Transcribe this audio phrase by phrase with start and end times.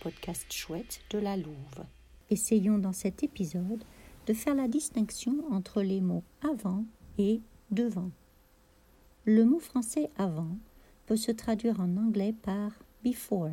[0.00, 1.84] podcast chouette de la Louve.
[2.30, 3.84] Essayons dans cet épisode
[4.26, 6.86] de faire la distinction entre les mots avant
[7.18, 8.10] et devant.
[9.26, 10.56] Le mot français avant
[11.04, 12.72] peut se traduire en anglais par
[13.04, 13.50] before.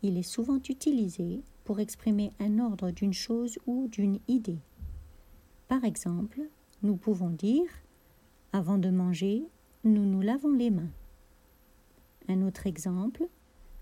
[0.00, 4.60] Il est souvent utilisé pour exprimer un ordre d'une chose ou d'une idée.
[5.66, 6.40] Par exemple,
[6.84, 7.66] nous pouvons dire
[8.52, 9.42] Avant de manger,
[9.82, 10.92] nous nous lavons les mains.
[12.28, 13.26] Un autre exemple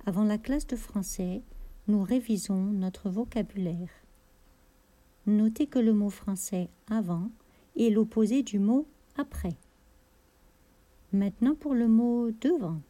[0.06, 1.42] Avant la classe de français,
[1.88, 3.88] nous révisons notre vocabulaire.
[5.26, 7.30] Notez que le mot français avant
[7.76, 9.56] est l'opposé du mot après.
[11.14, 12.82] Maintenant pour le mot devant.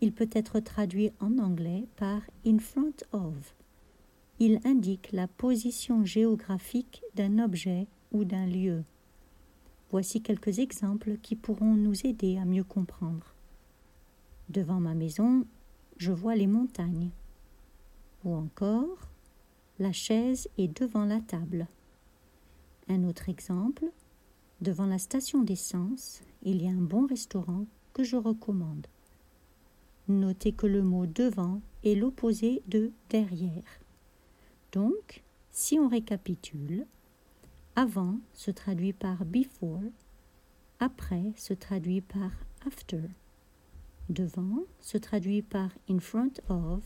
[0.00, 3.54] Il peut être traduit en anglais par in front of.
[4.40, 8.82] Il indique la position géographique d'un objet ou d'un lieu.
[9.92, 13.34] Voici quelques exemples qui pourront nous aider à mieux comprendre.
[14.48, 15.46] Devant ma maison,
[15.96, 17.10] je vois les montagnes.
[18.24, 19.10] Ou encore,
[19.78, 21.66] la chaise est devant la table.
[22.88, 23.84] Un autre exemple,
[24.60, 28.86] devant la station d'essence, il y a un bon restaurant que je recommande.
[30.08, 33.80] Notez que le mot devant est l'opposé de derrière.
[34.72, 36.86] Donc, si on récapitule,
[37.74, 39.82] avant se traduit par before,
[40.78, 42.30] après se traduit par
[42.66, 43.02] after,
[44.08, 46.82] devant se traduit par in front of,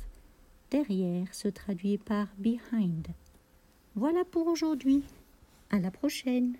[0.70, 3.06] derrière se traduit par behind.
[3.94, 5.02] Voilà pour aujourd'hui.
[5.70, 6.56] À la prochaine.